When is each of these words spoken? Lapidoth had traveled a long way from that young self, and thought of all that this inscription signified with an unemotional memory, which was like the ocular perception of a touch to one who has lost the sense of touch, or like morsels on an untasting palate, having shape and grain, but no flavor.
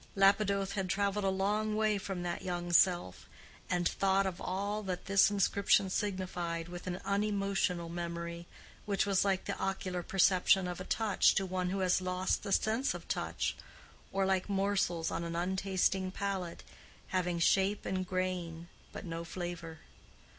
Lapidoth 0.15 0.71
had 0.73 0.89
traveled 0.89 1.25
a 1.25 1.29
long 1.29 1.75
way 1.75 1.99
from 1.99 2.23
that 2.23 2.41
young 2.41 2.73
self, 2.73 3.29
and 3.69 3.87
thought 3.87 4.25
of 4.25 4.41
all 4.41 4.81
that 4.81 5.05
this 5.05 5.29
inscription 5.29 5.91
signified 5.91 6.67
with 6.69 6.87
an 6.87 6.99
unemotional 7.05 7.87
memory, 7.87 8.47
which 8.87 9.05
was 9.05 9.23
like 9.23 9.45
the 9.45 9.55
ocular 9.59 10.01
perception 10.01 10.67
of 10.67 10.81
a 10.81 10.85
touch 10.85 11.35
to 11.35 11.45
one 11.45 11.69
who 11.69 11.81
has 11.81 12.01
lost 12.01 12.41
the 12.41 12.51
sense 12.51 12.95
of 12.95 13.07
touch, 13.07 13.55
or 14.11 14.25
like 14.25 14.49
morsels 14.49 15.11
on 15.11 15.23
an 15.23 15.35
untasting 15.35 16.09
palate, 16.11 16.63
having 17.09 17.37
shape 17.37 17.85
and 17.85 18.07
grain, 18.07 18.69
but 18.91 19.05
no 19.05 19.23
flavor. 19.23 19.81